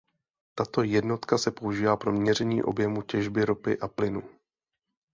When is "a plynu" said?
3.79-4.23